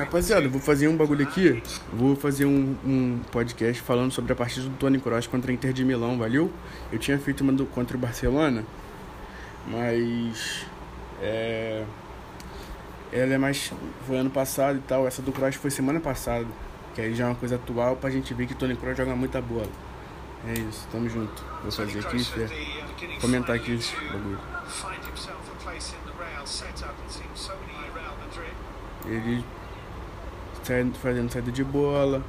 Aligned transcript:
Rapaziada, 0.00 0.46
eu 0.46 0.50
vou 0.50 0.60
fazer 0.62 0.88
um 0.88 0.96
bagulho 0.96 1.22
aqui. 1.26 1.62
Vou 1.92 2.16
fazer 2.16 2.46
um, 2.46 2.74
um 2.82 3.20
podcast 3.30 3.82
falando 3.82 4.10
sobre 4.10 4.32
a 4.32 4.36
partida 4.36 4.66
do 4.66 4.74
Tony 4.76 4.98
Kroos 4.98 5.26
contra 5.26 5.50
a 5.50 5.54
Inter 5.54 5.74
de 5.74 5.84
Milão, 5.84 6.18
valeu? 6.18 6.50
Eu 6.90 6.98
tinha 6.98 7.18
feito 7.18 7.42
uma 7.42 7.52
do, 7.52 7.66
contra 7.66 7.98
o 7.98 8.00
Barcelona, 8.00 8.64
mas. 9.66 10.64
É. 11.20 11.84
Ela 13.12 13.34
é 13.34 13.38
mais. 13.38 13.72
Foi 14.06 14.16
ano 14.16 14.30
passado 14.30 14.78
e 14.78 14.80
tal. 14.80 15.06
Essa 15.06 15.20
do 15.20 15.32
Kroos 15.32 15.56
foi 15.56 15.70
semana 15.70 16.00
passada. 16.00 16.46
Que 16.94 17.02
aí 17.02 17.14
já 17.14 17.24
é 17.24 17.26
uma 17.26 17.36
coisa 17.36 17.56
atual 17.56 17.96
pra 17.96 18.08
gente 18.08 18.32
ver 18.32 18.46
que 18.46 18.54
o 18.54 18.56
Tony 18.56 18.76
Kroos 18.76 18.96
joga 18.96 19.14
muita 19.14 19.42
bola. 19.42 19.68
É 20.48 20.54
isso, 20.54 20.88
tamo 20.90 21.10
junto. 21.10 21.44
Vou 21.62 21.70
fazer 21.70 21.98
aqui, 21.98 22.24
fé. 22.24 22.48
Comentar 23.20 23.54
aqui 23.54 23.74
esse 23.74 23.94
bagulho. 23.96 24.38
Ele 29.04 29.44
sai, 30.70 30.90
fazendo 31.02 31.30
saída 31.30 31.50
de 31.50 31.64
bola. 31.64 32.22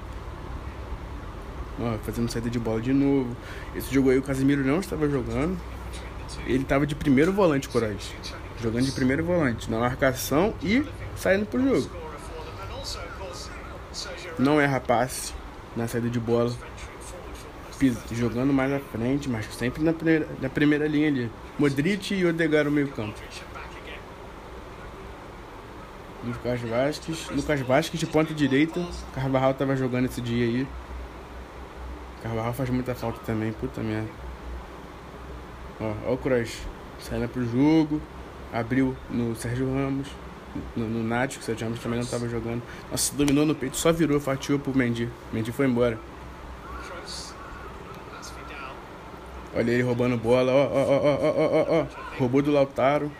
Ó, 1.79 1.97
fazendo 1.99 2.31
saída 2.31 2.49
de 2.49 2.59
bola 2.59 2.81
de 2.81 2.91
novo. 2.91 3.35
Esse 3.75 3.93
jogo 3.93 4.09
aí 4.09 4.17
o 4.17 4.23
Casemiro 4.23 4.65
não 4.65 4.79
estava 4.79 5.07
jogando. 5.07 5.57
Ele 6.45 6.63
estava 6.63 6.87
de 6.87 6.95
primeiro 6.95 7.31
volante, 7.31 7.69
Corais. 7.69 8.13
Jogando 8.59 8.85
de 8.85 8.91
primeiro 8.91 9.23
volante, 9.23 9.69
na 9.69 9.79
marcação 9.79 10.53
e 10.61 10.83
saindo 11.15 11.45
pro 11.45 11.61
jogo. 11.61 11.89
Não 14.39 14.59
erra 14.59 14.79
passe 14.79 15.33
na 15.75 15.87
saída 15.87 16.09
de 16.09 16.19
bola. 16.19 16.51
Jogando 18.11 18.53
mais 18.53 18.71
à 18.71 18.79
frente, 18.79 19.27
mas 19.27 19.45
sempre 19.55 19.83
na 19.83 19.93
primeira, 19.93 20.27
na 20.39 20.49
primeira 20.49 20.87
linha 20.87 21.07
ali. 21.07 21.31
Modric 21.57 22.13
e 22.13 22.25
Odegaard 22.25 22.69
no 22.69 22.75
meio 22.75 22.87
campo. 22.89 23.19
Lucas 26.23 26.61
Vasquez. 26.61 27.29
Lucas 27.29 27.59
Vasquez 27.61 27.99
de 27.99 28.05
ponta 28.05 28.33
direita. 28.33 28.85
Carvajal 29.13 29.53
tava 29.53 29.75
jogando 29.75 30.05
esse 30.05 30.21
dia 30.21 30.45
aí. 30.45 30.67
Carvajal 32.21 32.53
faz 32.53 32.69
muita 32.69 32.93
falta 32.93 33.19
também, 33.25 33.51
puta 33.53 33.81
merda. 33.81 34.09
Ó, 35.79 35.93
ó 36.07 36.13
o 36.13 36.17
Kroos. 36.17 36.59
Saindo 36.99 37.27
pro 37.27 37.45
jogo. 37.45 38.01
Abriu 38.53 38.95
no 39.09 39.35
Sérgio 39.35 39.73
Ramos. 39.73 40.07
No, 40.75 40.87
no 40.87 41.03
Nath, 41.03 41.31
que 41.31 41.39
o 41.39 41.43
Sérgio 41.43 41.65
Ramos 41.65 41.79
também 41.81 41.99
não 41.99 42.05
tava 42.05 42.27
jogando. 42.27 42.61
Nossa, 42.91 43.15
dominou 43.15 43.45
no 43.45 43.55
peito, 43.55 43.77
só 43.77 43.91
virou, 43.91 44.19
fatiou 44.19 44.59
pro 44.59 44.75
Mendy. 44.77 45.09
Mendy 45.31 45.51
foi 45.51 45.65
embora. 45.65 45.97
Olha 49.53 49.71
ele 49.71 49.83
roubando 49.83 50.17
bola, 50.17 50.51
ó, 50.51 50.65
ó, 50.65 50.81
ó, 50.81 50.99
ó, 51.03 51.31
ó, 51.35 51.65
ó, 51.69 51.81
ó. 51.81 52.17
Roubou 52.17 52.41
do 52.41 52.51
Lautaro. 52.51 53.11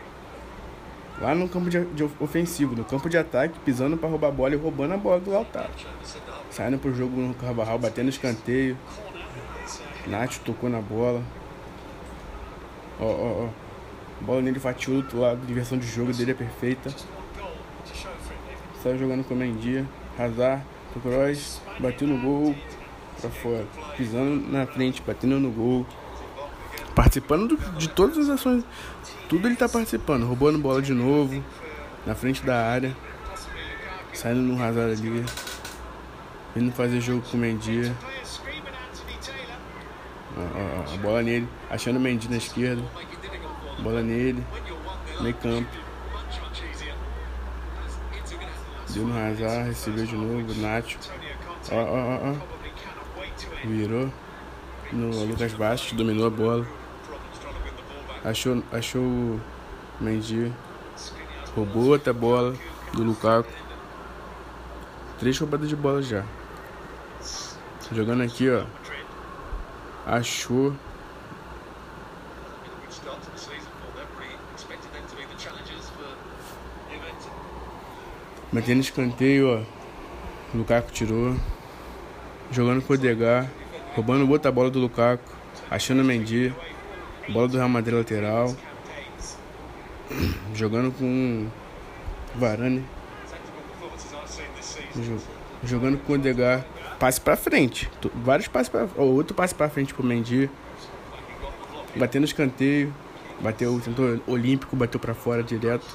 Lá 1.22 1.36
no 1.36 1.48
campo 1.48 1.70
de, 1.70 1.84
de 1.84 2.02
ofensivo, 2.18 2.74
no 2.74 2.84
campo 2.84 3.08
de 3.08 3.16
ataque, 3.16 3.56
pisando 3.60 3.96
para 3.96 4.08
roubar 4.08 4.26
a 4.26 4.32
bola 4.32 4.54
e 4.54 4.58
roubando 4.58 4.94
a 4.94 4.96
bola 4.96 5.20
do 5.20 5.30
Lautaro. 5.30 5.70
Saindo 6.50 6.78
pro 6.78 6.92
jogo 6.92 7.16
no 7.20 7.32
Carvajal, 7.32 7.78
batendo 7.78 8.08
escanteio. 8.08 8.76
Nath 10.08 10.38
tocou 10.38 10.68
na 10.68 10.80
bola. 10.80 11.22
Ó, 13.00 13.04
ó, 13.04 13.44
ó. 13.44 13.48
Bola 14.20 14.42
nele 14.42 14.58
fatiou 14.58 14.96
do 14.96 15.02
outro 15.04 15.20
lado. 15.20 15.46
Diversão 15.46 15.78
de 15.78 15.86
jogo 15.86 16.12
dele 16.12 16.32
é 16.32 16.34
perfeita. 16.34 16.92
Saiu 18.82 18.98
jogando 18.98 19.22
com 19.22 19.34
o 19.34 19.36
Mendy. 19.36 19.86
Hazard, 20.18 20.64
Kroos, 20.92 21.60
bateu 21.78 22.08
no 22.08 22.18
gol. 22.18 22.52
Pra 23.20 23.30
fora. 23.30 23.64
Pisando 23.96 24.50
na 24.50 24.66
frente, 24.66 25.00
batendo 25.06 25.38
no 25.38 25.52
gol. 25.52 25.86
Participando 26.94 27.58
de 27.78 27.88
todas 27.88 28.18
as 28.18 28.28
ações. 28.28 28.64
Tudo 29.28 29.48
ele 29.48 29.56
tá 29.56 29.68
participando. 29.68 30.26
Roubando 30.26 30.58
bola 30.58 30.82
de 30.82 30.92
novo. 30.92 31.42
Na 32.06 32.14
frente 32.14 32.44
da 32.44 32.66
área. 32.66 32.94
Saindo 34.12 34.40
no 34.40 34.62
Hazard 34.62 34.92
ali. 34.92 35.24
Vindo 36.54 36.72
fazer 36.72 37.00
jogo 37.00 37.22
com 37.22 37.36
o 37.36 37.40
Mendy. 37.40 37.90
A, 40.36 40.90
a, 40.90 40.94
a 40.94 40.96
bola 40.98 41.22
nele. 41.22 41.48
Achando 41.70 41.98
o 41.98 42.00
Mendy 42.00 42.28
na 42.28 42.36
esquerda. 42.36 42.82
Bola 43.78 44.02
nele. 44.02 44.44
Meio 45.20 45.34
campo. 45.36 45.68
Deu 48.90 49.06
no 49.06 49.18
Hazard. 49.18 49.68
Recebeu 49.68 50.04
de 50.04 50.14
novo. 50.14 50.60
Nacho. 50.60 50.98
Ó, 51.70 51.76
ó, 51.76 52.18
ó, 52.18 52.32
ó. 52.32 53.66
Virou. 53.66 54.12
No 54.92 55.24
Lucas 55.24 55.54
Bastos. 55.54 55.92
Dominou 55.92 56.26
a 56.26 56.30
bola. 56.30 56.81
Achou, 58.24 58.62
achou 58.70 59.02
o 59.02 59.40
Mendy. 60.00 60.52
Roubou 61.56 61.88
outra 61.88 62.12
bola 62.12 62.54
do 62.92 63.02
Lukaku. 63.02 63.50
Três 65.18 65.38
roubadas 65.38 65.68
de 65.68 65.74
bola 65.74 66.00
já. 66.02 66.24
Jogando 67.92 68.22
aqui, 68.22 68.48
ó. 68.48 68.64
Achou. 70.06 70.74
Metendo 78.52 78.80
escanteio, 78.80 79.48
ó. 79.48 80.56
Lukaku 80.56 80.92
tirou. 80.92 81.36
Jogando 82.50 82.82
com 82.82 82.92
o 82.92 82.96
Odegar. 82.96 83.50
Roubando 83.94 84.30
outra 84.30 84.52
bola 84.52 84.70
do 84.70 84.78
Lukaku. 84.78 85.24
Achando 85.70 86.02
o 86.02 86.04
Mendy. 86.04 86.54
Bola 87.28 87.48
do 87.48 87.56
Real 87.56 87.68
Madrid 87.68 87.94
lateral. 87.94 88.54
Jogando 90.54 90.92
com 90.92 91.48
Varane. 92.34 92.84
Jogando 95.64 95.98
com 95.98 96.12
o 96.12 96.16
Odegar. 96.16 96.64
Passe 96.98 97.20
pra 97.20 97.36
frente. 97.36 97.90
Vários 98.14 98.48
passes 98.48 98.68
pra 98.68 98.86
Outro 98.96 99.34
passe 99.34 99.54
pra 99.54 99.68
frente 99.68 99.94
pro 99.94 100.04
Mendy. 100.04 100.50
Batendo 101.96 102.24
escanteio. 102.24 102.94
Bateu, 103.40 103.80
tentou 103.80 104.20
olímpico, 104.26 104.76
bateu 104.76 105.00
pra 105.00 105.14
fora 105.14 105.42
direto. 105.42 105.86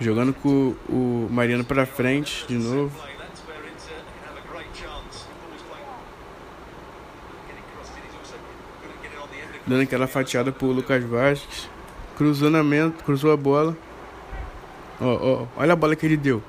Jogando 0.00 0.34
com 0.34 0.74
o 0.88 1.28
Mariano 1.30 1.64
pra 1.64 1.86
frente 1.86 2.44
de 2.48 2.56
novo. 2.56 3.11
Dando 9.72 9.84
aquela 9.84 10.06
fatiada 10.06 10.52
pro 10.52 10.66
Lucas 10.66 11.02
Vasquez. 11.02 11.66
Cruzamento, 12.14 13.02
cruzou 13.04 13.32
a 13.32 13.38
bola. 13.38 13.74
Ó, 15.00 15.06
ó, 15.06 15.46
olha 15.56 15.72
a 15.72 15.76
bola 15.76 15.96
que 15.96 16.04
ele 16.04 16.18
deu. 16.18 16.42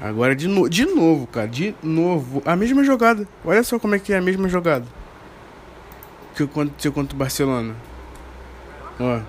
Agora 0.00 0.34
de, 0.34 0.48
no, 0.48 0.66
de 0.66 0.86
novo, 0.86 1.26
cara. 1.26 1.46
De 1.46 1.74
novo. 1.82 2.42
A 2.46 2.56
mesma 2.56 2.82
jogada. 2.82 3.28
Olha 3.44 3.62
só 3.62 3.78
como 3.78 3.94
é 3.94 3.98
que 3.98 4.14
é 4.14 4.16
a 4.16 4.22
mesma 4.22 4.48
jogada. 4.48 4.86
Que 6.34 6.44
aconteceu 6.44 6.90
contra 6.90 7.14
o 7.14 7.18
Barcelona. 7.18 7.76
Ó. 8.98 9.20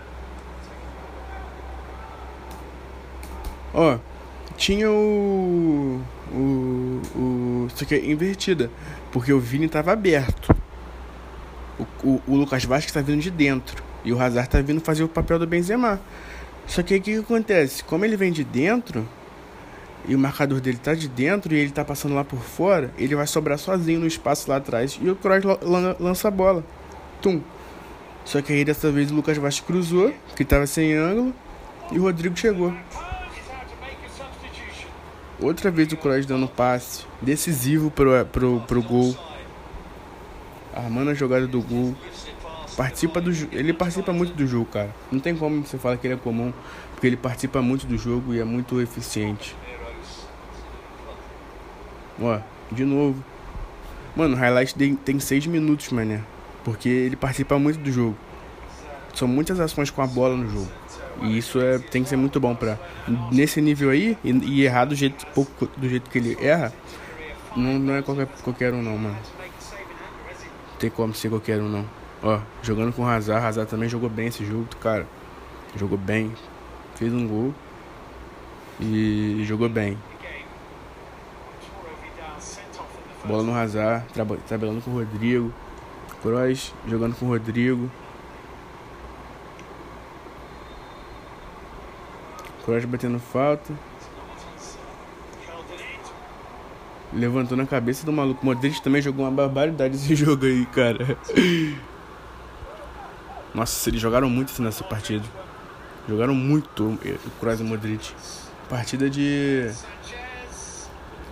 Ó. 3.73 3.97
Tinha 4.55 4.89
o. 4.89 6.01
O. 6.31 7.01
o 7.17 7.67
aqui 7.81 7.95
é 7.95 8.05
invertida. 8.09 8.71
Porque 9.11 9.33
o 9.33 9.41
Vini 9.41 9.67
tava 9.67 9.91
aberto. 9.91 10.55
O, 12.03 12.09
o, 12.09 12.21
o 12.27 12.35
Lucas 12.35 12.63
Vasquez 12.65 12.91
tá 12.91 13.01
vindo 13.01 13.21
de 13.21 13.31
dentro. 13.31 13.83
E 14.03 14.13
o 14.13 14.21
Hazard 14.21 14.49
tá 14.49 14.61
vindo 14.61 14.81
fazer 14.81 15.03
o 15.03 15.07
papel 15.07 15.39
do 15.39 15.47
Benzema. 15.47 15.99
Só 16.65 16.83
que 16.83 16.93
aí 16.93 16.99
o 16.99 17.03
que, 17.03 17.13
que 17.13 17.19
acontece? 17.19 17.83
Como 17.83 18.03
ele 18.05 18.17
vem 18.17 18.31
de 18.31 18.43
dentro, 18.43 19.07
e 20.07 20.15
o 20.15 20.19
marcador 20.19 20.61
dele 20.61 20.77
tá 20.77 20.93
de 20.93 21.07
dentro 21.07 21.53
e 21.53 21.59
ele 21.59 21.71
tá 21.71 21.83
passando 21.83 22.15
lá 22.15 22.23
por 22.23 22.39
fora, 22.39 22.91
ele 22.97 23.15
vai 23.15 23.27
sobrar 23.27 23.59
sozinho 23.59 23.99
no 23.99 24.07
espaço 24.07 24.49
lá 24.49 24.55
atrás 24.57 24.97
e 25.01 25.09
o 25.09 25.15
Kroos 25.15 25.43
lança 25.99 26.29
a 26.29 26.31
bola. 26.31 26.63
Tum. 27.21 27.41
Só 28.23 28.41
que 28.41 28.53
aí 28.53 28.63
dessa 28.63 28.91
vez 28.91 29.11
o 29.11 29.15
Lucas 29.15 29.37
Vasco 29.37 29.65
cruzou, 29.65 30.13
que 30.35 30.45
tava 30.45 30.65
sem 30.65 30.93
ângulo, 30.93 31.33
e 31.91 31.99
o 31.99 32.03
Rodrigo 32.03 32.35
chegou. 32.37 32.73
Outra 35.41 35.69
vez 35.69 35.91
o 35.91 35.97
Kroos 35.97 36.25
dando 36.25 36.47
passe 36.47 37.05
decisivo 37.21 37.91
pro, 37.91 38.25
pro 38.67 38.81
gol. 38.81 39.15
Armando 40.77 41.09
a 41.09 41.13
jogada 41.13 41.47
do 41.47 41.61
gol. 41.61 41.95
Participa 42.75 43.19
do 43.19 43.31
ele 43.51 43.73
participa 43.73 44.13
muito 44.13 44.33
do 44.33 44.45
jogo, 44.45 44.65
cara. 44.65 44.93
Não 45.11 45.19
tem 45.19 45.35
como 45.35 45.65
você 45.65 45.77
falar 45.77 45.97
que 45.97 46.05
ele 46.05 46.13
é 46.13 46.17
comum, 46.17 46.53
porque 46.93 47.07
ele 47.07 47.17
participa 47.17 47.61
muito 47.61 47.87
do 47.87 47.97
jogo 47.97 48.33
e 48.33 48.39
é 48.39 48.43
muito 48.43 48.79
eficiente. 48.79 49.55
Ó, 52.21 52.39
de 52.71 52.85
novo. 52.85 53.23
Mano, 54.15 54.35
o 54.35 54.37
highlight 54.37 54.75
tem 55.03 55.19
6 55.19 55.47
minutos, 55.47 55.89
mané. 55.89 56.21
Porque 56.63 56.89
ele 56.89 57.15
participa 57.15 57.57
muito 57.57 57.79
do 57.79 57.91
jogo. 57.91 58.17
São 59.13 59.27
muitas 59.27 59.59
ações 59.59 59.89
com 59.89 60.01
a 60.01 60.07
bola 60.07 60.35
no 60.35 60.49
jogo. 60.49 60.71
E 61.21 61.37
isso 61.37 61.59
é, 61.59 61.79
tem 61.79 62.03
que 62.03 62.09
ser 62.09 62.17
muito 62.17 62.39
bom 62.39 62.53
pra. 62.53 62.77
Nesse 63.31 63.61
nível 63.61 63.89
aí, 63.89 64.17
e, 64.23 64.31
e 64.31 64.63
errar 64.63 64.85
do 64.85 64.95
jeito, 64.95 65.25
pouco, 65.27 65.67
do 65.77 65.89
jeito 65.89 66.09
que 66.09 66.17
ele 66.17 66.37
erra, 66.39 66.71
não, 67.55 67.79
não 67.79 67.95
é 67.95 68.01
qualquer, 68.01 68.27
qualquer 68.43 68.73
um 68.73 68.83
não, 68.83 68.97
mano. 68.97 69.17
Tem 70.79 70.89
como 70.89 71.13
ser 71.13 71.29
qualquer 71.29 71.59
um 71.59 71.67
não. 71.67 71.85
Ó, 72.21 72.39
jogando 72.61 72.93
com 72.93 73.03
o 73.03 73.07
Hazard. 73.07 73.45
Hazard 73.45 73.69
também 73.69 73.89
jogou 73.89 74.09
bem 74.09 74.27
esse 74.27 74.45
jogo, 74.45 74.67
cara. 74.79 75.07
Jogou 75.75 75.97
bem. 75.97 76.33
Fez 76.95 77.11
um 77.13 77.27
gol. 77.27 77.53
E 78.79 79.43
jogou 79.45 79.67
bem. 79.67 79.97
Bola 83.25 83.43
no 83.43 83.55
Hazard. 83.55 84.05
trabalhando 84.47 84.83
com 84.83 84.91
o 84.91 84.93
Rodrigo. 84.93 85.51
Kroos 86.21 86.73
jogando 86.87 87.15
com 87.15 87.25
o 87.25 87.29
Rodrigo. 87.29 87.89
Kroos 92.63 92.85
batendo 92.85 93.19
falta. 93.19 93.73
Levantou 97.13 97.57
na 97.57 97.65
cabeça 97.65 98.05
do 98.05 98.11
maluco. 98.11 98.45
Modric 98.45 98.81
também 98.81 99.01
jogou 99.01 99.25
uma 99.25 99.31
barbaridade 99.31 99.95
esse 99.95 100.13
jogo 100.15 100.45
aí, 100.45 100.65
cara. 100.67 101.17
Nossa, 103.53 103.89
eles 103.89 104.01
jogaram 104.01 104.29
muito 104.29 104.61
nessa 104.61 104.83
partida. 104.83 105.25
Jogaram 106.07 106.35
muito 106.35 106.83
o 106.83 107.29
Kroos 107.39 107.59
e 107.59 107.63
o 107.63 107.65
Modric. 107.65 108.13
Partida 108.69 109.09
de. 109.09 109.69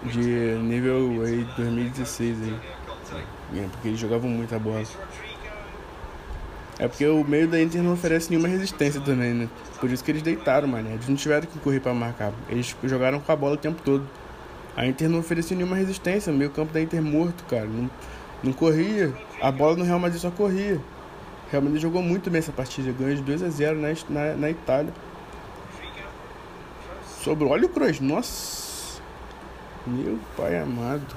De 0.04 0.58
nível 0.62 1.24
aí 1.26 1.48
2016 1.58 2.38
aí. 2.42 2.60
É, 3.56 3.68
porque 3.72 3.90
eles 3.90 4.00
jogavam 4.00 4.30
muita 4.30 4.58
bola. 4.60 4.84
É 6.78 6.88
porque 6.88 7.06
o 7.08 7.24
meio 7.24 7.48
da 7.48 7.62
Inter 7.62 7.82
não 7.82 7.94
oferece 7.94 8.30
nenhuma 8.30 8.48
resistência 8.48 9.00
também, 9.00 9.34
né? 9.34 9.50
Por 9.80 9.90
isso 9.90 10.04
que 10.04 10.12
eles 10.12 10.22
deitaram, 10.22 10.68
mano. 10.68 10.90
Eles 10.90 11.08
não 11.08 11.16
tiveram 11.16 11.48
que 11.48 11.58
correr 11.60 11.80
para 11.80 11.94
marcar. 11.94 12.34
Eles 12.50 12.76
jogaram 12.84 13.20
com 13.20 13.32
a 13.32 13.36
bola 13.36 13.54
o 13.54 13.58
tempo 13.58 13.82
todo. 13.84 14.06
A 14.76 14.86
Inter 14.86 15.10
não 15.10 15.20
oferecia 15.20 15.56
nenhuma 15.56 15.76
resistência. 15.76 16.34
Meio 16.34 16.52
campo 16.52 16.74
da 16.74 16.82
Inter 16.82 17.02
morto, 17.02 17.44
cara. 17.46 17.66
Não, 17.66 17.90
não 18.44 18.54
corria. 18.54 19.14
A 19.42 19.52
bola 19.52 19.76
no 19.78 19.84
Real 19.84 20.00
Madrid 20.00 20.22
só 20.22 20.30
corria. 20.30 20.76
O 20.76 21.52
Real 21.52 21.64
Madrid 21.64 21.82
jogou 21.82 22.02
muito 22.02 22.30
bem 22.30 22.40
essa 22.40 22.52
partida. 22.52 22.92
Ganhou 22.92 23.16
de 23.16 23.22
2 23.22 23.44
a 23.44 23.50
0 23.50 23.80
na, 23.80 23.90
na, 24.10 24.34
na 24.36 24.50
Itália. 24.50 24.94
Sobrou. 27.22 27.52
Olha 27.52 27.66
o 27.66 27.70
Kroos. 27.70 28.00
Nossa. 28.00 29.02
Meu 29.88 30.20
pai 30.36 30.60
amado. 30.60 31.16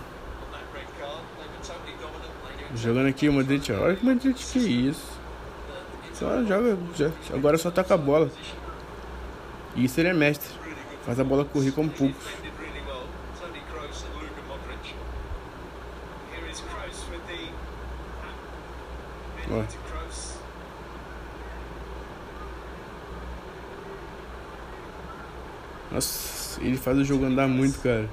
Jogando 2.77 3.09
aqui 3.09 3.29
o 3.29 3.33
Madrid. 3.33 3.71
Olha 3.71 3.97
que 3.97 4.07
Madrid 4.07 4.37
que 4.37 4.59
isso. 4.59 5.19
Só 6.15 6.45
joga. 6.45 6.77
Já, 6.95 7.11
agora 7.33 7.59
só 7.59 7.71
toca 7.71 7.95
a 7.95 7.97
bola. 7.97 8.31
Isso 9.75 9.99
ele 10.01 10.09
é 10.09 10.13
mestre. 10.13 10.51
Faz 11.05 11.19
a 11.19 11.25
bola 11.25 11.45
correr 11.45 11.73
como 11.73 11.89
poucos. 11.89 12.17
Nossa, 25.91 26.61
ele 26.61 26.77
faz 26.77 26.99
o 26.99 27.05
jogo 27.05 27.25
andar 27.25 27.49
muito, 27.49 27.81
cara. 27.81 28.09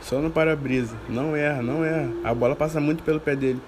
Só 0.00 0.18
no 0.18 0.30
para-brisa. 0.30 0.96
Não 1.08 1.36
erra, 1.36 1.62
não 1.62 1.84
erra. 1.84 2.10
A 2.24 2.34
bola 2.34 2.56
passa 2.56 2.80
muito 2.80 3.02
pelo 3.02 3.20
pé 3.20 3.36
dele. 3.36 3.60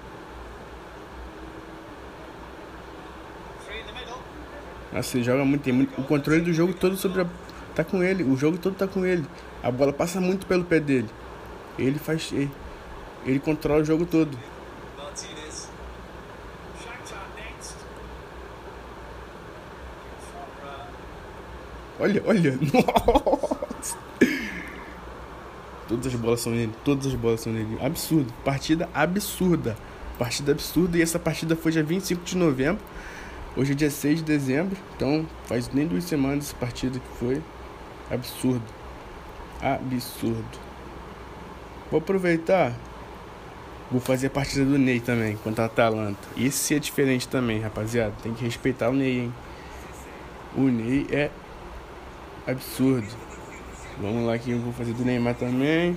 Nossa, 4.93 5.17
ele 5.17 5.25
joga 5.25 5.45
muito, 5.45 5.73
muito. 5.73 6.01
O 6.01 6.05
controle 6.05 6.41
do 6.41 6.53
jogo 6.53 6.75
todo 6.75 6.97
sobre 6.97 7.23
a. 7.23 7.27
Tá 7.75 7.85
com 7.85 8.03
ele. 8.03 8.25
O 8.25 8.37
jogo 8.37 8.59
todo 8.59 8.75
tá 8.75 8.89
com 8.89 9.07
ele. 9.07 9.25
A 9.63 9.71
bola 9.71 9.93
passa 9.93 10.21
muito 10.21 10.47
pelo 10.47 10.65
pé 10.65 10.81
dele. 10.81 11.09
Ele 11.79 11.99
faz. 11.99 12.31
Ele, 12.33 12.51
ele 13.25 13.39
controla 13.39 13.83
o 13.83 13.85
jogo 13.85 14.07
todo. 14.07 14.37
Olha, 22.03 22.21
olha. 22.27 22.59
Nossa. 22.75 23.97
Todas 25.87 26.07
as 26.07 26.15
bolas 26.15 26.41
são 26.41 26.53
nele. 26.53 26.73
Todas 26.85 27.07
as 27.07 27.15
bolas 27.15 27.41
são 27.41 27.53
nele. 27.53 27.79
Absurdo. 27.81 28.33
Partida 28.45 28.89
absurda. 28.93 29.77
Partida 30.19 30.51
absurda. 30.51 30.99
E 30.99 31.03
essa 31.03 31.19
partida 31.19 31.55
foi 31.55 31.71
dia 31.71 31.85
25 31.85 32.25
de 32.25 32.37
novembro. 32.37 32.83
Hoje 33.57 33.73
é 33.73 33.75
dia 33.77 33.91
6 33.91 34.19
de 34.19 34.25
dezembro. 34.25 34.77
Então 34.97 35.25
faz 35.45 35.71
nem 35.73 35.87
duas 35.87 36.03
semanas 36.03 36.47
essa 36.47 36.57
partida 36.57 36.99
que 36.99 37.19
foi. 37.19 37.41
Absurdo. 38.11 38.65
Absurdo. 39.61 40.62
Vou 41.93 41.99
aproveitar. 41.99 42.73
Vou 43.91 44.01
fazer 44.01 44.29
a 44.29 44.31
partida 44.31 44.65
do 44.65 44.79
Ney 44.79 44.99
também, 44.99 45.37
contra 45.37 45.65
a 45.65 45.67
Atalanta. 45.67 46.27
Esse 46.39 46.75
é 46.75 46.79
diferente 46.79 47.29
também, 47.29 47.61
rapaziada. 47.61 48.15
Tem 48.23 48.33
que 48.33 48.43
respeitar 48.43 48.89
o 48.89 48.95
Ney, 48.95 49.21
hein? 49.21 49.35
O 50.57 50.63
Ney 50.63 51.07
é 51.11 51.31
absurdo. 52.47 53.07
Vamos 54.01 54.27
lá 54.27 54.39
que 54.39 54.53
eu 54.53 54.59
vou 54.59 54.73
fazer 54.73 54.95
do 54.95 55.05
Neymar 55.05 55.35
também. 55.35 55.95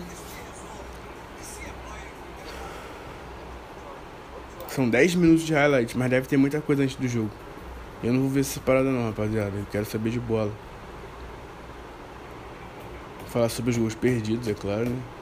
São 4.67 4.89
10 4.89 5.15
minutos 5.15 5.45
de 5.45 5.53
highlight, 5.53 5.97
mas 5.97 6.09
deve 6.09 6.27
ter 6.27 6.35
muita 6.35 6.59
coisa 6.59 6.83
antes 6.83 6.97
do 6.97 7.07
jogo. 7.07 7.31
Eu 8.03 8.11
não 8.11 8.19
vou 8.19 8.29
ver 8.29 8.41
essa 8.41 8.59
parada 8.59 8.91
não, 8.91 9.05
rapaziada. 9.05 9.55
Eu 9.55 9.65
quero 9.71 9.85
saber 9.85 10.09
de 10.09 10.19
bola. 10.19 10.51
Vou 13.21 13.29
falar 13.29 13.47
sobre 13.47 13.71
os 13.71 13.77
gols 13.77 13.95
perdidos, 13.95 14.45
é 14.49 14.53
claro, 14.53 14.89
né? 14.89 15.14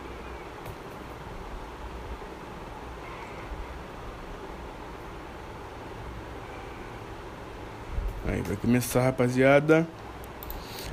Aí 8.33 8.41
vai 8.41 8.57
começar, 8.57 9.03
rapaziada. 9.03 9.87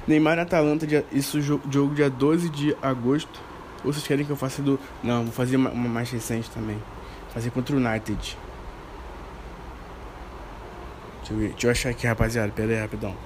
Neymar 0.07 0.37
e 0.37 0.41
Atalanta, 0.43 0.87
isso 1.11 1.41
jogo 1.41 1.95
dia 1.95 2.11
12 2.11 2.51
de 2.51 2.77
agosto. 2.83 3.41
Ou 3.83 3.91
vocês 3.91 4.07
querem 4.07 4.27
que 4.27 4.31
eu 4.31 4.37
faça 4.37 4.61
do. 4.61 4.79
Não, 5.03 5.25
vou 5.25 5.33
fazer 5.33 5.57
uma, 5.57 5.71
uma 5.71 5.89
mais 5.89 6.11
recente 6.11 6.51
também. 6.51 6.77
Fazer 7.33 7.51
contra 7.51 7.75
o 7.75 7.79
United. 7.79 8.37
Deixa 11.21 11.33
eu. 11.33 11.39
Deixa 11.39 11.67
eu 11.67 11.71
achar 11.71 11.89
aqui, 11.89 12.07
rapaziada. 12.07 12.53
Pera 12.53 12.73
aí, 12.73 12.79
rapidão. 12.79 13.17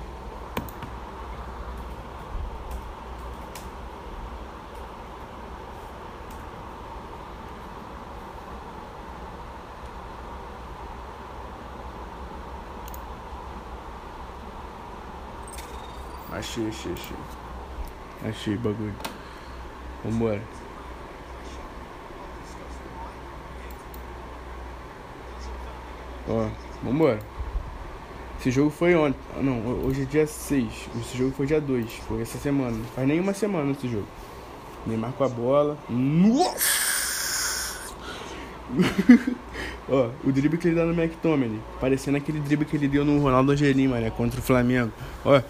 Achei, 16.54 16.68
achei, 16.68 16.92
achei. 16.92 17.16
Achei 18.30 18.56
bagulho. 18.56 18.94
Vambora. 20.04 20.40
Ó, 26.28 26.48
vambora. 26.80 27.18
Esse 28.38 28.52
jogo 28.52 28.70
foi 28.70 28.94
ontem. 28.94 29.18
Ah, 29.36 29.42
não, 29.42 29.66
hoje 29.84 30.02
é 30.02 30.04
dia 30.04 30.28
6. 30.28 30.90
Esse 31.00 31.18
jogo 31.18 31.32
foi 31.32 31.46
dia 31.46 31.60
2. 31.60 31.92
Foi 32.06 32.22
essa 32.22 32.38
semana. 32.38 32.70
Não 32.70 32.84
faz 32.84 33.08
nem 33.08 33.18
uma 33.18 33.34
semana 33.34 33.72
esse 33.72 33.88
jogo. 33.88 34.06
Neymar 34.86 35.10
com 35.10 35.24
a 35.24 35.28
bola. 35.28 35.76
Nossa! 35.90 36.94
Ó, 39.90 40.10
o 40.22 40.30
drible 40.30 40.56
que 40.56 40.68
ele 40.68 40.76
dá 40.76 40.84
no 40.84 40.92
McTominay. 40.92 41.58
Parecendo 41.80 42.16
aquele 42.16 42.38
drible 42.38 42.64
que 42.64 42.76
ele 42.76 42.86
deu 42.86 43.04
no 43.04 43.18
Ronaldo 43.18 43.50
Angelim, 43.50 43.88
mano, 43.88 44.08
contra 44.12 44.38
o 44.38 44.42
Flamengo. 44.42 44.92
Ó, 45.24 45.42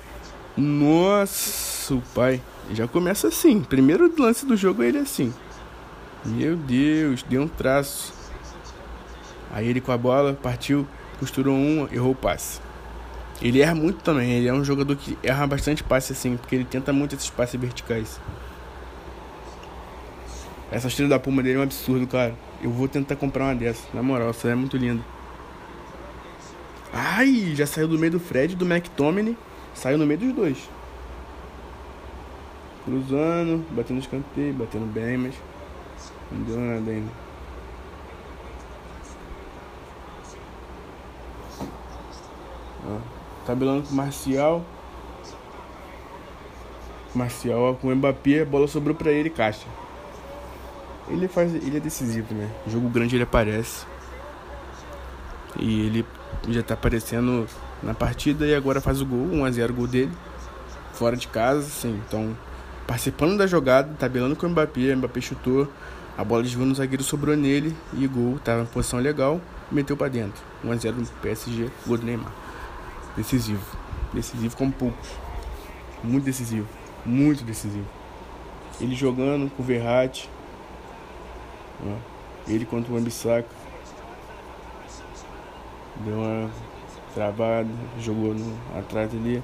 nossa, 0.56 2.00
pai. 2.14 2.40
Já 2.72 2.86
começa 2.86 3.28
assim. 3.28 3.60
Primeiro 3.60 4.12
lance 4.18 4.46
do 4.46 4.56
jogo 4.56 4.82
ele 4.82 4.98
é 4.98 5.00
assim. 5.00 5.32
Meu 6.24 6.56
Deus, 6.56 7.22
deu 7.22 7.42
um 7.42 7.48
traço. 7.48 8.12
Aí 9.52 9.68
ele 9.68 9.80
com 9.80 9.92
a 9.92 9.98
bola, 9.98 10.32
partiu, 10.34 10.86
costurou 11.18 11.54
um, 11.54 11.88
errou 11.92 12.12
o 12.12 12.14
passe. 12.14 12.60
Ele 13.42 13.60
erra 13.60 13.74
muito 13.74 14.02
também, 14.02 14.30
ele 14.32 14.48
é 14.48 14.52
um 14.52 14.64
jogador 14.64 14.96
que 14.96 15.18
erra 15.22 15.46
bastante 15.46 15.82
passe 15.82 16.12
assim, 16.12 16.36
porque 16.36 16.54
ele 16.54 16.64
tenta 16.64 16.92
muito 16.92 17.14
esses 17.14 17.28
passes 17.30 17.60
verticais. 17.60 18.20
Essa 20.70 20.88
estrela 20.88 21.10
da 21.10 21.18
Puma 21.18 21.42
dele 21.42 21.56
é 21.56 21.58
um 21.60 21.62
absurdo, 21.62 22.06
cara. 22.06 22.34
Eu 22.62 22.70
vou 22.70 22.88
tentar 22.88 23.16
comprar 23.16 23.44
uma 23.44 23.54
dessa, 23.54 23.82
na 23.92 24.02
moral, 24.02 24.30
essa 24.30 24.48
é 24.48 24.54
muito 24.54 24.76
linda. 24.76 25.04
Ai, 26.92 27.52
já 27.54 27.66
saiu 27.66 27.86
do 27.86 27.98
meio 27.98 28.12
do 28.12 28.20
Fred 28.20 28.56
do 28.56 28.64
McTominay. 28.64 29.36
Saiu 29.74 29.98
no 29.98 30.06
meio 30.06 30.20
dos 30.20 30.32
dois. 30.32 30.70
Cruzando, 32.84 33.64
batendo 33.70 34.00
escanteio, 34.00 34.54
batendo 34.54 34.86
bem, 34.92 35.16
mas 35.16 35.34
não 36.30 36.42
deu 36.42 36.58
nada 36.58 36.90
ainda. 36.90 37.24
Tabelando 43.46 43.86
com 43.86 43.92
o 43.92 43.96
Marcial. 43.96 44.64
Marcial 47.14 47.76
com 47.76 47.88
o 47.88 47.94
Mbappé, 47.94 48.40
a 48.40 48.44
bola 48.44 48.66
sobrou 48.66 48.94
pra 48.94 49.10
ele, 49.10 49.28
caixa. 49.30 49.66
Ele 51.08 51.28
faz. 51.28 51.54
Ele 51.54 51.76
é 51.76 51.80
decisivo, 51.80 52.34
né? 52.34 52.50
Jogo 52.66 52.88
grande 52.88 53.16
ele 53.16 53.24
aparece. 53.24 53.86
E 55.58 55.86
ele 55.86 56.06
já 56.48 56.62
tá 56.62 56.74
aparecendo 56.74 57.46
na 57.84 57.94
partida 57.94 58.46
e 58.46 58.54
agora 58.54 58.80
faz 58.80 59.00
o 59.00 59.06
gol, 59.06 59.28
1x0 59.28 59.72
gol 59.72 59.86
dele. 59.86 60.12
Fora 60.94 61.16
de 61.16 61.28
casa, 61.28 61.66
assim. 61.66 62.00
Então, 62.06 62.36
participando 62.86 63.36
da 63.36 63.46
jogada, 63.46 63.94
tabelando 63.98 64.34
com 64.36 64.46
o 64.46 64.50
Mbappé, 64.50 64.92
o 64.92 64.96
Mbappé 64.96 65.20
chutou, 65.20 65.68
a 66.16 66.24
bola 66.24 66.42
desviou 66.42 66.66
no 66.66 66.74
zagueiro, 66.74 67.02
sobrou 67.02 67.36
nele 67.36 67.76
e 67.92 68.06
gol, 68.06 68.38
tava 68.38 68.62
em 68.62 68.66
posição 68.66 69.00
legal, 69.00 69.40
meteu 69.70 69.96
para 69.96 70.08
dentro. 70.08 70.42
1x0 70.64 70.92
no 70.92 71.06
PSG, 71.20 71.70
gol 71.86 71.98
do 71.98 72.06
Neymar. 72.06 72.32
Decisivo. 73.16 73.64
Decisivo 74.12 74.56
como 74.56 74.72
poucos. 74.72 75.08
Muito 76.02 76.24
decisivo. 76.24 76.66
Muito 77.04 77.44
decisivo. 77.44 77.86
Ele 78.80 78.94
jogando 78.94 79.50
com 79.50 79.62
o 79.62 79.66
Verratti. 79.66 80.30
Ele 82.46 82.64
contra 82.64 82.92
o 82.92 82.96
Ambissaca. 82.96 83.48
Deu 86.04 86.14
uma 86.14 86.50
travada, 87.14 87.68
jogou 88.00 88.34
no, 88.34 88.78
atrás 88.78 89.10
ali. 89.14 89.42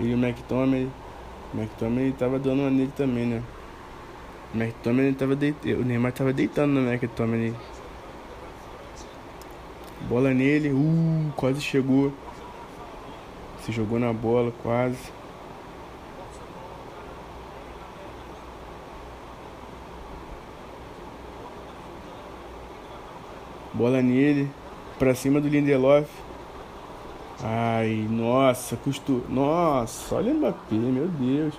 E 0.00 0.14
o 0.14 0.18
McTominay. 0.18 0.88
O 1.52 1.58
McTominay 1.58 2.12
tava 2.12 2.38
dando 2.38 2.62
uma 2.62 2.70
nele 2.70 2.92
também, 2.96 3.26
né? 3.26 3.42
O 4.54 4.56
McTominay 4.56 5.12
tava 5.12 5.36
deitando. 5.36 5.80
O 5.80 5.84
Neymar 5.84 6.12
tava 6.12 6.32
deitando 6.32 6.72
no 6.72 6.90
McTominay. 6.90 7.54
Bola 10.08 10.32
nele, 10.32 10.70
uh, 10.70 11.32
quase 11.36 11.60
chegou. 11.60 12.12
Se 13.62 13.72
jogou 13.72 13.98
na 13.98 14.12
bola, 14.12 14.52
quase. 14.62 14.96
Bola 23.74 24.00
nele, 24.00 24.50
pra 24.98 25.14
cima 25.14 25.40
do 25.40 25.48
Lindelof. 25.48 26.08
Ai, 27.42 28.06
nossa, 28.10 28.76
custou. 28.76 29.22
Nossa, 29.28 30.16
olha 30.16 30.32
o 30.32 30.36
Mbappé, 30.36 30.74
meu 30.74 31.06
Deus. 31.06 31.54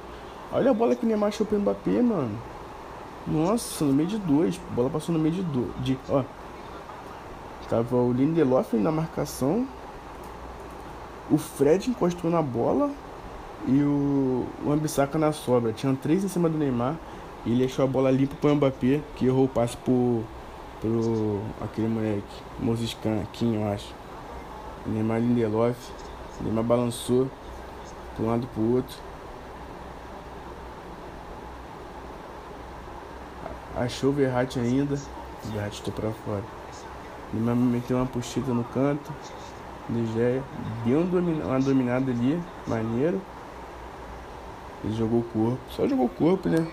Olha 0.51 0.71
a 0.71 0.73
bola 0.73 0.95
que 0.95 1.05
o 1.05 1.07
Neymar 1.07 1.29
achou 1.29 1.45
pro 1.45 1.57
Mbappé, 1.57 2.01
mano. 2.01 2.37
Nossa, 3.25 3.85
no 3.85 3.93
meio 3.93 4.09
de 4.09 4.17
dois. 4.17 4.59
A 4.71 4.75
bola 4.75 4.89
passou 4.89 5.13
no 5.13 5.19
meio 5.19 5.35
de 5.35 5.43
dois. 5.43 5.69
De, 5.81 5.97
ó. 6.09 6.23
Tava 7.69 7.95
o 7.95 8.11
Lindelof 8.11 8.73
na 8.75 8.91
marcação. 8.91 9.67
O 11.29 11.37
Fred 11.37 11.89
encostou 11.89 12.29
na 12.29 12.41
bola. 12.41 12.89
E 13.67 13.81
o, 13.81 14.45
o 14.65 14.71
Ambissaca 14.71 15.17
na 15.17 15.31
sobra. 15.31 15.71
Tinham 15.71 15.95
três 15.95 16.23
em 16.23 16.27
cima 16.27 16.49
do 16.49 16.57
Neymar. 16.57 16.95
E 17.45 17.51
ele 17.51 17.63
achou 17.63 17.85
a 17.85 17.87
bola 17.87 18.11
limpa 18.11 18.35
pro 18.35 18.53
Mbappé, 18.53 18.99
que 19.15 19.27
errou 19.27 19.45
o 19.45 19.47
passe 19.47 19.77
pro, 19.77 20.23
pro 20.81 21.39
aquele 21.61 21.87
moleque. 21.87 22.43
Moses 22.59 22.97
Kim, 23.31 23.55
eu 23.55 23.71
acho. 23.71 23.93
Neymar 24.85 25.19
Lindelof. 25.19 25.77
Neymar 26.41 26.63
balançou 26.63 27.29
de 28.15 28.23
um 28.23 28.27
lado 28.27 28.47
pro 28.53 28.75
outro. 28.75 28.97
Achou 33.75 34.09
o 34.09 34.13
Verratti 34.13 34.59
ainda. 34.59 34.95
O 35.45 35.51
Verratti 35.51 35.79
estou 35.79 35.93
pra 35.93 36.11
fora. 36.11 36.43
Neymar 37.33 37.55
meteu 37.55 37.97
uma 37.97 38.05
puxida 38.05 38.53
no 38.53 38.63
canto. 38.63 39.13
Nigeria. 39.89 40.43
Deu 40.85 41.01
uma 41.01 41.59
dominada 41.59 42.11
ali. 42.11 42.41
Maneiro. 42.67 43.21
Ele 44.83 44.95
jogou 44.95 45.19
o 45.19 45.23
corpo. 45.23 45.59
Só 45.69 45.87
jogou 45.87 46.05
o 46.05 46.09
corpo, 46.09 46.47
né? 46.49 46.67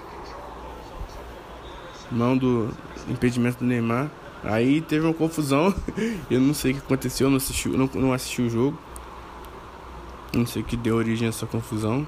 Mão 2.10 2.36
do 2.36 2.70
impedimento 3.08 3.58
do 3.58 3.64
Neymar. 3.64 4.10
Aí 4.43 4.81
teve 4.81 5.05
uma 5.05 5.14
confusão. 5.14 5.75
Eu 6.31 6.40
não 6.40 6.55
sei 6.55 6.73
o 6.73 6.75
que 6.75 6.81
aconteceu, 6.81 7.28
não 7.28 7.37
assisti, 7.37 7.69
não, 7.69 7.90
não 7.95 8.12
assisti 8.12 8.43
o 8.43 8.50
jogo. 8.50 8.78
Não 10.33 10.47
sei 10.47 10.62
o 10.62 10.64
que 10.64 10.76
deu 10.76 10.97
origem 10.97 11.26
a 11.26 11.31
essa 11.31 11.47
confusão. 11.47 12.07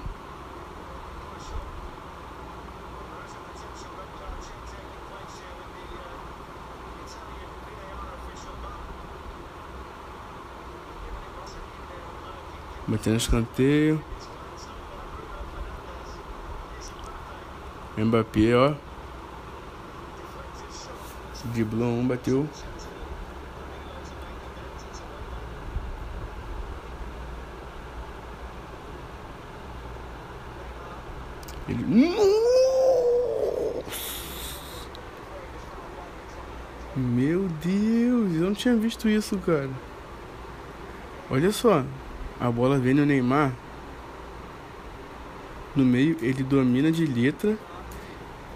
Batendo 12.87 13.17
escanteio. 13.17 14.03
Mbappé, 17.97 18.55
ó. 18.55 18.88
Driblou 21.59 21.89
um, 21.89 22.07
bateu. 22.07 22.47
Ele. 31.67 31.83
Meu 36.95 37.49
Deus, 37.61 38.35
eu 38.35 38.41
não 38.41 38.53
tinha 38.53 38.77
visto 38.77 39.09
isso, 39.09 39.37
cara. 39.39 39.69
Olha 41.29 41.51
só, 41.51 41.83
a 42.39 42.49
bola 42.49 42.79
vem 42.79 42.93
no 42.93 43.05
Neymar. 43.05 43.51
No 45.75 45.83
meio, 45.83 46.17
ele 46.21 46.41
domina 46.41 46.89
de 46.89 47.05
letra 47.05 47.57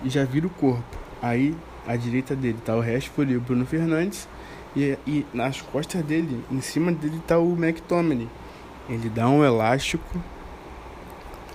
e 0.02 0.10
já 0.10 0.24
vira 0.24 0.48
o 0.48 0.50
corpo. 0.50 0.98
Aí 1.22 1.54
à 1.88 1.96
direita 1.96 2.36
dele 2.36 2.58
tá 2.64 2.76
o 2.76 2.82
Rashford 2.82 3.34
e 3.34 3.38
o 3.38 3.42
Bruno 3.42 3.66
Fernandes. 3.66 4.28
E, 4.76 4.98
e 5.06 5.26
nas 5.34 5.62
costas 5.62 6.04
dele, 6.04 6.44
em 6.52 6.62
cima 6.62 6.92
dele 6.92 7.22
tá 7.28 7.38
o 7.38 7.54
McTominay. 7.54 8.28
Ele 8.90 9.10
dá 9.10 9.30
um 9.30 9.44
elástico 9.44 10.22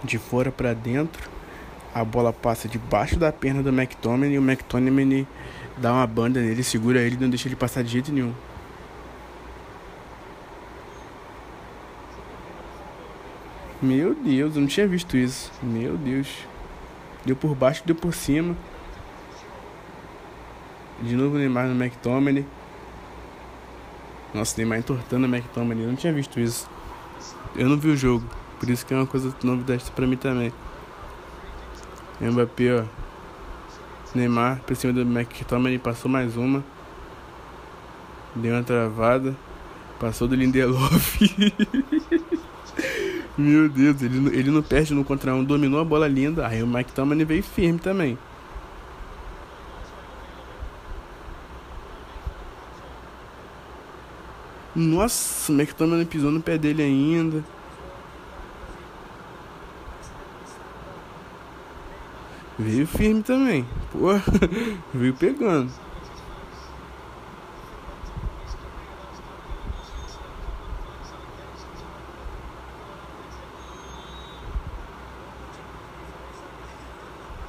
de 0.04 0.18
fora 0.18 0.52
para 0.52 0.74
dentro. 0.74 1.28
A 1.94 2.04
bola 2.04 2.32
passa 2.32 2.68
debaixo 2.68 3.18
da 3.18 3.32
perna 3.32 3.62
do 3.62 3.70
McTominay 3.70 4.34
e 4.34 4.38
o 4.38 4.42
McTominay 4.42 5.26
dá 5.76 5.92
uma 5.92 6.06
banda 6.06 6.40
nele, 6.40 6.62
segura 6.62 7.00
ele 7.00 7.16
não 7.20 7.28
deixa 7.28 7.48
ele 7.48 7.56
passar 7.56 7.82
de 7.82 7.90
jeito 7.90 8.12
nenhum. 8.12 8.32
Meu 13.80 14.12
Deus, 14.12 14.56
eu 14.56 14.60
não 14.60 14.66
tinha 14.66 14.88
visto 14.88 15.16
isso. 15.16 15.52
Meu 15.62 15.96
Deus. 15.96 16.28
Deu 17.24 17.36
por 17.36 17.54
baixo, 17.54 17.82
deu 17.86 17.94
por 17.94 18.12
cima. 18.12 18.56
De 21.00 21.14
novo 21.14 21.36
o 21.36 21.38
Neymar 21.38 21.68
no 21.68 21.82
McTominay. 21.82 22.44
Nossa, 24.34 24.56
Neymar 24.58 24.78
entortando 24.78 25.26
o 25.26 25.28
McTominay. 25.28 25.84
Eu 25.84 25.88
não 25.88 25.96
tinha 25.96 26.12
visto 26.12 26.40
isso. 26.40 26.68
Eu 27.54 27.68
não 27.68 27.76
vi 27.76 27.90
o 27.90 27.96
jogo. 27.96 28.24
Por 28.58 28.68
isso 28.68 28.84
que 28.84 28.92
é 28.92 28.96
uma 28.96 29.06
coisa 29.06 29.34
novidade 29.42 29.84
pra 29.92 30.06
mim 30.06 30.16
também. 30.16 30.52
Mbappé, 32.20 32.80
ó. 32.80 32.84
Neymar 34.14 34.60
por 34.66 34.74
cima 34.74 34.92
do 34.92 35.02
McTominay. 35.02 35.78
Passou 35.78 36.10
mais 36.10 36.36
uma. 36.36 36.64
Deu 38.34 38.54
uma 38.54 38.64
travada. 38.64 39.36
Passou 40.00 40.26
do 40.26 40.34
Lindelof. 40.34 41.18
Meu 43.38 43.68
Deus, 43.68 44.02
ele, 44.02 44.36
ele 44.36 44.50
não 44.50 44.62
perde 44.62 44.92
no 44.94 45.04
contra 45.04 45.32
um. 45.32 45.44
Dominou 45.44 45.80
a 45.80 45.84
bola 45.84 46.08
linda. 46.08 46.44
Aí 46.44 46.60
o 46.60 46.66
McTominay 46.66 47.24
veio 47.24 47.42
firme 47.42 47.78
também. 47.78 48.18
Nossa, 54.78 55.50
o 55.50 55.56
McTominay 55.56 56.04
pisou 56.04 56.30
no 56.30 56.40
pé 56.40 56.56
dele 56.56 56.84
ainda. 56.84 57.42
Veio 62.56 62.86
firme 62.86 63.20
também. 63.24 63.66
Pô, 63.90 64.10
veio 64.94 65.14
pegando. 65.14 65.68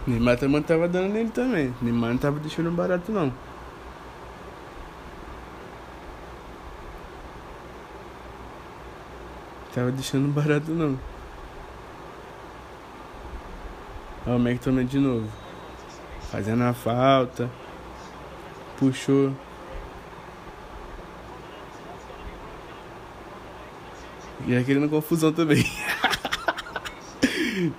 Neymar 0.07 0.38
também 0.39 0.63
tava 0.63 0.88
dando 0.88 1.13
nele 1.13 1.29
também. 1.29 1.75
Neymar 1.79 2.09
não 2.09 2.17
tava 2.17 2.39
deixando 2.39 2.71
barato 2.71 3.12
não. 3.12 3.31
Tava 9.74 9.92
deixando 9.92 10.34
barato 10.34 10.72
não. 10.72 11.00
Olha 14.26 14.36
o 14.36 14.40
também 14.60 14.86
de 14.86 15.00
novo. 15.00 15.30
Fazendo 16.32 16.64
a 16.64 16.74
falta. 16.74 17.50
Puxou. 18.78 19.32
E 24.48 24.54
é 24.54 24.58
aquele 24.58 24.80
querendo 24.80 24.90
confusão 24.90 25.32
também. 25.32 25.64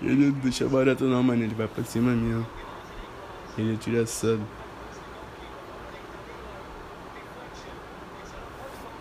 ele 0.03 0.27
não 0.27 0.33
deixa 0.41 0.69
barato 0.69 1.05
não, 1.05 1.23
mano. 1.23 1.43
Ele 1.43 1.55
vai 1.55 1.67
pra 1.67 1.83
cima 1.83 2.13
mesmo. 2.13 2.47
Ele 3.59 3.75
atira 3.75 4.07
vamos 4.07 4.39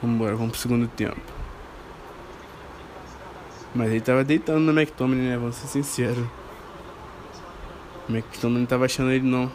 Vambora, 0.01 0.35
vamos 0.35 0.53
pro 0.53 0.61
segundo 0.61 0.87
tempo. 0.87 1.38
Mas 3.73 3.91
ele 3.91 4.01
tava 4.01 4.23
deitando 4.23 4.59
no 4.59 4.71
McTominay, 4.71 5.27
né? 5.27 5.37
Vamos 5.37 5.55
ser 5.55 5.67
sinceros. 5.67 6.27
O 8.07 8.11
McTominay 8.11 8.61
não 8.61 8.67
tava 8.67 8.85
achando 8.85 9.11
ele 9.11 9.27
não. 9.27 9.51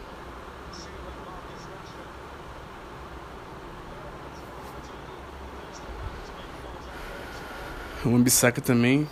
O 8.05 8.15
Ambissaca 8.15 8.61
também. 8.61 9.07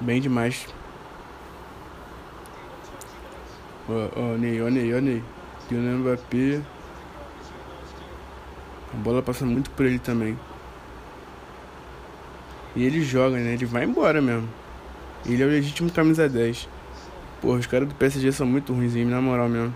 Bem 0.00 0.20
demais. 0.20 0.66
Ó, 3.88 4.36
Ney, 4.38 4.62
ó, 4.62 4.70
Ney, 4.70 4.94
ó, 4.94 5.00
Ney. 5.00 5.22
Kylian 5.68 5.98
Mbappé. 5.98 6.62
A 8.94 8.96
bola 8.96 9.22
passa 9.22 9.44
muito 9.44 9.70
por 9.70 9.84
ele 9.84 9.98
também. 9.98 10.38
E 12.76 12.84
ele 12.84 13.02
joga, 13.02 13.36
né? 13.36 13.54
Ele 13.54 13.66
vai 13.66 13.84
embora 13.84 14.22
mesmo. 14.22 14.48
Ele 15.26 15.42
é 15.42 15.46
o 15.46 15.48
legítimo 15.48 15.90
camisa 15.90 16.28
10. 16.28 16.68
Porra, 17.40 17.58
os 17.58 17.66
caras 17.66 17.88
do 17.88 17.94
PSG 17.94 18.32
são 18.32 18.46
muito 18.46 18.72
ruins, 18.72 18.94
na 18.94 19.20
moral 19.20 19.48
mesmo. 19.48 19.74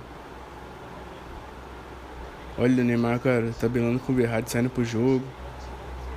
Olha 2.56 2.82
o 2.82 2.84
Neymar, 2.84 3.18
cara, 3.18 3.52
tabelando 3.60 3.98
com 3.98 4.12
o 4.12 4.14
Verratti, 4.14 4.50
saindo 4.50 4.70
pro 4.70 4.84
jogo. 4.84 5.24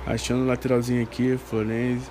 Achando 0.06 0.44
o 0.44 0.46
lateralzinho 0.46 1.02
aqui, 1.02 1.36
Florenzi. 1.36 2.08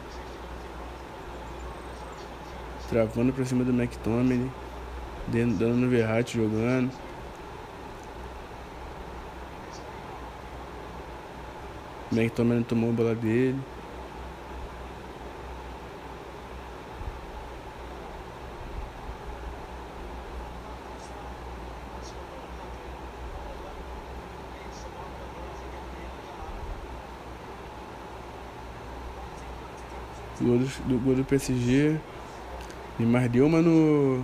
Travando 2.89 3.31
pra 3.31 3.45
cima 3.45 3.63
do 3.63 3.71
McTominay. 3.71 4.51
Dando 5.27 5.75
no 5.75 5.89
Verratti 5.89 6.37
jogando. 6.37 6.91
O 12.11 12.15
McTominay 12.15 12.63
tomou 12.63 12.89
a 12.89 12.93
bola 12.93 13.15
dele. 13.15 13.59
Do, 30.55 30.87
do, 30.87 30.99
gol 30.99 31.15
do 31.15 31.25
PSG. 31.25 31.97
Neymar 32.97 33.27
deu 33.27 33.45
uma 33.47 33.61
no. 33.61 34.23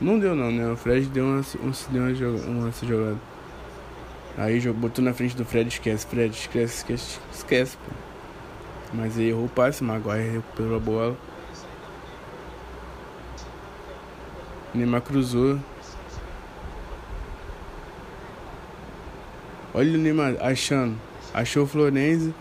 Não 0.00 0.18
deu 0.18 0.36
não, 0.36 0.50
né? 0.50 0.70
O 0.70 0.76
Fred 0.76 1.06
deu 1.06 1.24
uma, 1.24 1.40
um, 1.40 1.72
deu 1.90 2.02
uma, 2.02 2.14
joga, 2.14 2.46
uma 2.46 2.70
jogada. 2.70 3.18
Aí 4.38 4.60
botou 4.72 5.04
na 5.04 5.12
frente 5.12 5.36
do 5.36 5.44
Fred, 5.44 5.68
esquece, 5.68 6.06
Fred, 6.06 6.34
esquece, 6.34 6.76
esquece, 6.78 7.18
esquece, 7.32 7.76
pô. 7.76 7.92
Mas 8.94 9.18
aí 9.18 9.28
errou 9.28 9.46
o 9.46 9.48
passe, 9.48 9.82
Maguire 9.82 10.30
recuperou 10.30 10.76
a 10.76 10.80
bola. 10.80 11.16
Neymar 14.74 15.02
cruzou. 15.02 15.58
Olha 19.74 19.94
o 19.94 19.98
Neymar 19.98 20.36
achando. 20.40 20.96
Achou 21.32 21.64
o 21.64 21.66
Florenzi. 21.66 22.34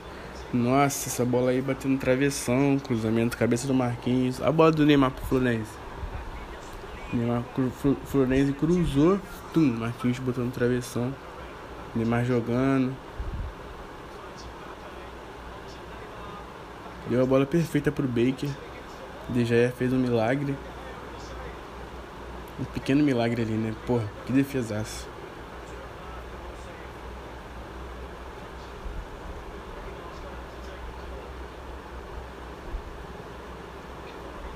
Nossa, 0.53 1.08
essa 1.08 1.24
bola 1.24 1.51
aí 1.51 1.62
bateu 1.62 1.89
no 1.89 1.98
travessão, 1.98 2.77
cruzamento, 2.77 3.38
cabeça 3.38 3.65
do 3.67 3.74
Marquinhos. 3.74 4.41
A 4.41 4.51
bola 4.51 4.70
do 4.70 4.86
Neymar 4.86 5.12
pro 5.12 5.25
Fluminense. 5.25 5.72
Neymar 7.13 7.43
Fluminense 8.05 8.51
cruzou, 8.51 9.17
tum, 9.53 9.62
Marquinhos 9.62 10.20
botou 10.20 10.43
no 10.43 10.51
travessão. 10.51 11.15
Neymar 11.96 12.25
jogando. 12.25 12.94
Deu 17.09 17.24
a 17.24 17.25
bola 17.25 17.46
perfeita 17.46 17.90
pro 17.90 18.07
Baker. 18.07 18.50
Gea 19.33 19.72
fez 19.72 19.94
um 19.94 19.98
milagre. 19.98 20.53
Um 22.59 22.66
pequeno 22.66 23.01
milagre 23.03 23.42
ali, 23.42 23.53
né? 23.53 23.74
Porra, 23.87 24.03
que 24.25 24.33
defesaço. 24.33 25.09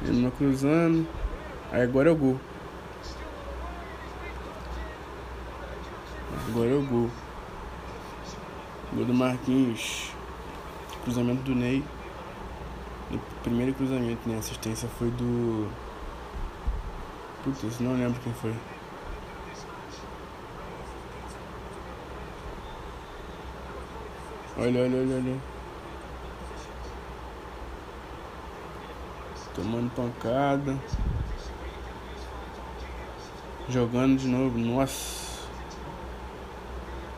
Ele 0.08 0.22
cruzando. 0.38 1.08
Aí 1.72 1.82
agora 1.82 2.10
é 2.10 2.12
o 2.12 2.16
gol. 2.16 2.40
Agora 6.48 6.70
é 6.70 6.74
o 6.74 6.86
gol. 6.86 7.10
Gol 8.94 9.06
do 9.06 9.14
Marquinhos. 9.14 10.12
Cruzamento 11.04 11.42
do 11.44 11.56
Ney. 11.56 11.84
O 13.12 13.20
primeiro 13.44 13.74
cruzamento, 13.74 14.28
né? 14.28 14.36
A 14.36 14.40
assistência 14.40 14.90
foi 14.98 15.10
do. 15.12 15.70
Putz, 17.44 17.80
não 17.80 17.94
lembro 17.94 18.20
quem 18.22 18.34
foi. 18.34 18.54
Olha, 24.58 24.82
olha, 24.84 24.98
olha, 24.98 25.16
olha. 25.16 25.55
Tomando 29.56 29.90
pancada. 29.96 30.78
Jogando 33.70 34.20
de 34.20 34.28
novo. 34.28 34.58
Nossa. 34.60 35.26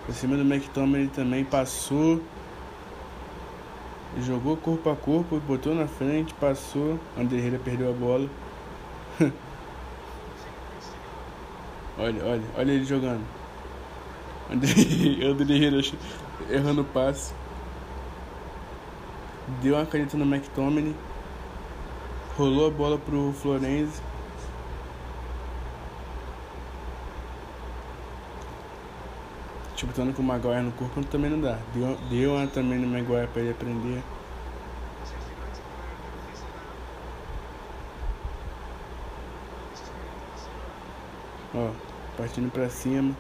Por 0.06 0.14
cima 0.14 0.38
do 0.38 0.44
McTominay 0.44 1.08
também 1.08 1.44
passou. 1.44 2.22
Jogou 4.26 4.56
corpo 4.56 4.90
a 4.90 4.96
corpo, 4.96 5.40
botou 5.42 5.76
na 5.76 5.88
frente, 5.88 6.34
passou. 6.36 7.00
André 7.18 7.60
perdeu 7.64 7.90
a 7.90 7.94
bola. 7.94 8.30
olha, 12.00 12.24
olha, 12.26 12.44
olha 12.56 12.72
ele 12.72 12.86
jogando. 12.86 13.26
André, 14.50 14.72
André 15.28 15.82
errando 16.50 16.82
o 16.82 16.86
passe. 16.86 17.34
Deu 19.62 19.76
uma 19.76 19.86
caneta 19.86 20.16
no 20.18 20.26
McTominay. 20.26 20.96
Rolou 22.38 22.68
a 22.68 22.70
bola 22.70 23.00
pro 23.00 23.34
Florenzi. 23.34 24.00
Tipo, 29.76 29.90
estando 29.90 30.14
com 30.16 30.22
o 30.22 30.26
Maguire 30.26 30.62
no 30.62 30.72
corpo 30.74 31.04
também 31.06 31.32
não 31.32 31.42
dá. 31.42 31.58
Deu, 31.74 31.98
deu 32.12 32.36
uma 32.36 32.46
também 32.46 32.78
no 32.78 32.88
Maguire 32.88 33.28
pra 33.28 33.42
ele 33.42 33.52
aprender. 33.52 34.04
Ó, 41.56 41.72
partindo 42.16 42.52
pra 42.52 42.70
cima. 42.70 43.16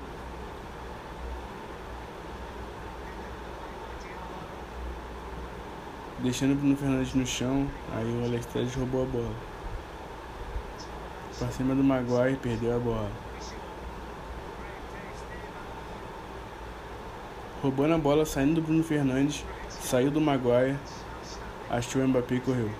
Deixando 6.27 6.51
o 6.51 6.55
Bruno 6.55 6.75
Fernandes 6.75 7.13
no 7.13 7.25
chão, 7.25 7.65
aí 7.95 8.05
o 8.05 8.25
Alex 8.25 8.45
Telles 8.47 8.75
roubou 8.75 9.03
a 9.03 9.05
bola. 9.05 9.31
Pra 11.39 11.47
cima 11.47 11.73
do 11.73 11.81
Maguire 11.81 12.35
perdeu 12.35 12.75
a 12.75 12.79
bola. 12.79 13.09
Roubando 17.63 17.93
a 17.93 17.97
bola, 17.97 18.25
saindo 18.25 18.55
do 18.55 18.61
Bruno 18.61 18.83
Fernandes, 18.83 19.45
saiu 19.69 20.11
do 20.11 20.19
Maguire, 20.19 20.75
achou 21.69 22.01
o 22.01 22.07
Mbappé 22.09 22.35
e 22.35 22.39
correu. 22.41 22.71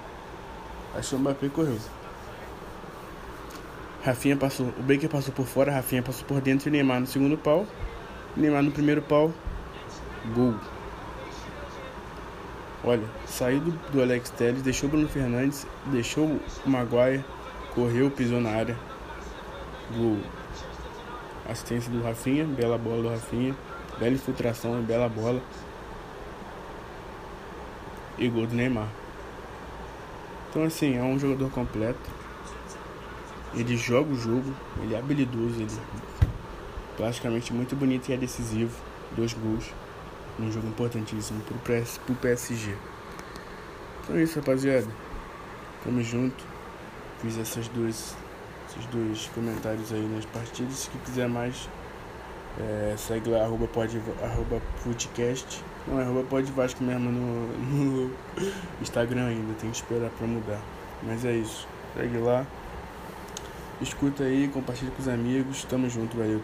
Achou 0.94 1.18
o 1.18 1.22
Mbappé 1.22 1.46
e 1.46 1.50
correu. 1.50 1.80
Rafinha 4.04 4.36
passou, 4.36 4.74
o 4.78 4.84
Baker 4.84 5.10
passou 5.10 5.34
por 5.34 5.46
fora, 5.46 5.72
Rafinha 5.72 6.04
passou 6.04 6.28
por 6.28 6.42
dentro 6.42 6.68
e 6.68 6.72
Neymar 6.72 7.00
no 7.00 7.08
segundo 7.08 7.38
pau. 7.38 7.66
Neymar 8.36 8.62
no 8.62 8.72
primeiro 8.72 9.02
pau. 9.02 9.32
Gol. 10.36 10.56
Olha, 12.88 13.04
saiu 13.26 13.60
do, 13.60 13.72
do 13.92 14.02
Alex 14.02 14.30
Telles, 14.30 14.62
deixou 14.62 14.88
o 14.88 14.92
Bruno 14.94 15.10
Fernandes, 15.10 15.68
deixou 15.88 16.26
o 16.26 16.70
Maguire, 16.70 17.22
correu, 17.76 18.10
pisou 18.10 18.40
na 18.40 18.50
área. 18.50 18.78
Gol. 19.94 20.20
Assistência 21.50 21.92
do 21.92 22.02
Rafinha, 22.02 22.46
bela 22.46 22.78
bola 22.78 23.02
do 23.02 23.10
Rafinha. 23.10 23.54
Bela 24.00 24.14
infiltração, 24.14 24.82
bela 24.84 25.10
bola. 25.10 25.42
E 28.18 28.30
gol 28.30 28.48
do 28.48 28.56
Neymar. 28.56 28.88
Então 30.50 30.64
assim, 30.64 30.96
é 30.96 31.04
um 31.04 31.20
jogador 31.20 31.52
completo. 31.52 32.00
Ele 33.54 33.76
joga 33.76 34.14
o 34.14 34.16
jogo, 34.16 34.56
ele 34.82 34.96
é 34.96 35.00
habilidoso, 35.00 35.56
ele 35.56 35.68
é 36.24 36.28
plasticamente 36.96 37.52
muito 37.52 37.76
bonito 37.76 38.08
e 38.08 38.14
é 38.14 38.18
decisivo. 38.18 38.80
Dois 39.14 39.34
gols 39.34 39.74
um 40.40 40.52
jogo 40.52 40.68
importantíssimo 40.68 41.42
pro, 41.42 41.56
PS, 41.60 41.98
pro 42.00 42.16
PSG. 42.16 42.76
Então 44.04 44.16
é 44.16 44.24
isso, 44.24 44.40
rapaziada. 44.40 44.88
Tamo 45.84 46.02
junto. 46.04 46.44
Fiz 47.22 47.38
essas 47.38 47.68
duas, 47.70 48.16
esses 48.70 48.86
dois 48.92 49.30
comentários 49.34 49.92
aí 49.92 50.02
nas 50.08 50.26
partidas. 50.26 50.76
Se 50.76 50.90
quiser 51.06 51.28
mais, 51.28 51.70
É, 52.60 52.96
segue 52.98 53.30
lá, 53.30 53.44
arroba, 53.44 53.68
pod, 53.68 54.02
arroba 54.24 54.62
podcast. 54.84 55.64
Não, 55.88 56.00
é 56.00 56.04
arroba 56.04 56.24
pod 56.24 56.52
Vasco 56.52 56.84
mesmo 56.84 57.12
no, 57.12 57.48
no 57.58 58.18
Instagram 58.82 59.28
ainda, 59.28 59.54
tem 59.56 59.70
que 59.70 59.78
esperar 59.78 60.10
pra 60.12 60.26
mudar. 60.28 60.60
Mas 61.04 61.24
é 61.24 61.34
isso. 61.34 61.68
Segue 61.96 62.18
lá. 62.18 62.48
Escuta 63.80 64.24
aí, 64.24 64.48
compartilha 64.48 64.92
com 64.92 65.02
os 65.02 65.08
amigos. 65.08 65.64
Tamo 65.66 65.88
junto, 65.90 66.18
valeu. 66.18 66.42